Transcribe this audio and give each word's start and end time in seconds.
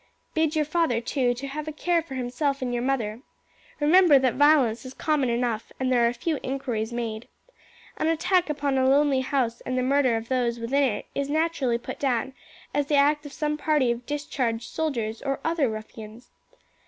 "Bid 0.33 0.55
your 0.55 0.65
father, 0.65 0.99
too, 0.99 1.35
to 1.35 1.45
have 1.47 1.67
a 1.67 1.71
care 1.71 2.01
for 2.01 2.15
himself 2.15 2.63
and 2.63 2.73
your 2.73 2.81
mother. 2.81 3.19
Remember 3.79 4.17
that 4.17 4.33
violence 4.33 4.83
is 4.83 4.95
common 4.95 5.29
enough, 5.29 5.71
and 5.79 5.91
there 5.91 6.07
are 6.09 6.13
few 6.13 6.39
inquiries 6.41 6.91
made. 6.91 7.27
An 7.97 8.07
attack 8.07 8.49
upon 8.49 8.79
a 8.79 8.89
lonely 8.89 9.19
house 9.21 9.61
and 9.61 9.77
the 9.77 9.83
murder 9.83 10.17
of 10.17 10.27
those 10.27 10.59
within 10.59 10.81
it 10.81 11.05
is 11.13 11.29
naturally 11.29 11.77
put 11.77 11.99
down 11.99 12.33
as 12.73 12.87
the 12.87 12.95
act 12.95 13.27
of 13.27 13.31
some 13.31 13.57
party 13.59 13.91
of 13.91 14.07
discharged 14.07 14.71
soldiers 14.73 15.21
or 15.21 15.39
other 15.43 15.69
ruffians. 15.69 16.31